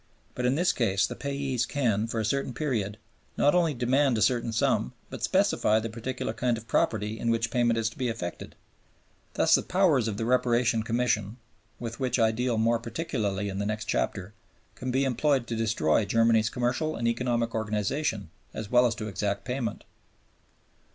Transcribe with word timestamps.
But 0.33 0.47
in 0.47 0.55
this 0.55 0.71
case 0.73 1.05
the 1.05 1.15
payees 1.15 1.67
can 1.67 2.07
(for 2.07 2.19
a 2.19 2.25
certain 2.25 2.55
period) 2.55 2.97
not 3.37 3.53
only 3.53 3.75
demand 3.75 4.17
a 4.17 4.21
certain 4.23 4.51
sum 4.51 4.93
but 5.11 5.21
specify 5.21 5.77
the 5.79 5.91
particular 5.91 6.33
kind 6.33 6.57
of 6.57 6.67
property 6.67 7.19
in 7.19 7.29
which 7.29 7.51
payment 7.51 7.77
is 7.77 7.87
to 7.91 7.99
be 7.99 8.07
effected. 8.09 8.55
Thus 9.35 9.53
the 9.53 9.61
powers 9.61 10.07
of 10.07 10.17
the 10.17 10.25
Reparation 10.25 10.81
Commission, 10.81 11.37
with 11.79 11.99
which 11.99 12.17
I 12.17 12.31
deal 12.31 12.57
more 12.57 12.79
particularly 12.79 13.47
in 13.47 13.59
the 13.59 13.65
next 13.67 13.85
chapter, 13.85 14.33
can 14.73 14.89
be 14.89 15.05
employed 15.05 15.45
to 15.45 15.55
destroy 15.55 16.03
Germany's 16.03 16.49
commercial 16.49 16.95
and 16.95 17.07
economic 17.07 17.53
organization 17.53 18.31
as 18.55 18.71
well 18.71 18.87
as 18.87 18.95
to 18.95 19.07
exact 19.07 19.45
payment. 19.45 19.83